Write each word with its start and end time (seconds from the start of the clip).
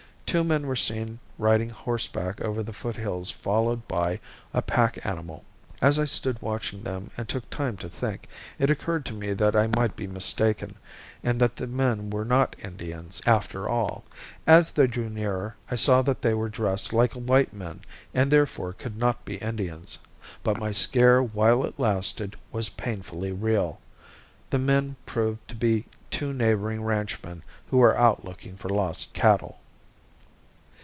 Two 0.25 0.45
men 0.45 0.65
were 0.65 0.77
seen 0.77 1.19
riding 1.37 1.69
horseback 1.71 2.39
over 2.39 2.63
the 2.63 2.71
foot 2.71 2.95
hills 2.95 3.29
followed 3.31 3.85
by 3.89 4.17
a 4.53 4.61
pack 4.61 5.05
animal. 5.05 5.43
As 5.81 5.99
I 5.99 6.05
stood 6.05 6.41
watching 6.41 6.83
them 6.83 7.11
and 7.17 7.27
took 7.27 7.49
time 7.49 7.75
to 7.79 7.89
think, 7.89 8.29
it 8.57 8.69
occurred 8.69 9.05
to 9.07 9.13
me 9.13 9.33
that 9.33 9.57
I 9.57 9.67
might 9.67 9.97
be 9.97 10.07
mistaken, 10.07 10.75
and 11.21 11.37
that 11.41 11.57
the 11.57 11.67
men 11.67 12.09
were 12.09 12.23
not 12.23 12.55
Indians 12.63 13.21
after 13.25 13.67
all. 13.67 14.05
As 14.47 14.71
they 14.71 14.87
drew 14.87 15.09
nearer 15.09 15.57
I 15.69 15.75
saw 15.75 16.01
that 16.03 16.21
they 16.21 16.33
were 16.33 16.47
dressed 16.47 16.93
like 16.93 17.11
white 17.11 17.51
men 17.51 17.81
and, 18.13 18.31
therefore, 18.31 18.71
could 18.71 18.95
not 18.97 19.25
be 19.25 19.35
Indians; 19.35 19.97
but 20.43 20.57
my 20.61 20.71
scare 20.71 21.21
while 21.21 21.65
it 21.65 21.77
lasted 21.77 22.37
was 22.53 22.69
painfully 22.69 23.33
real. 23.33 23.81
The 24.49 24.59
men 24.59 24.95
proved 25.05 25.45
to 25.49 25.55
be 25.55 25.87
two 26.09 26.31
neighboring 26.31 26.85
ranchmen 26.85 27.43
who 27.69 27.79
were 27.79 27.97
out 27.99 28.23
looking 28.23 28.55
for 28.55 28.69
lost 28.69 29.13
cattle. 29.13 29.57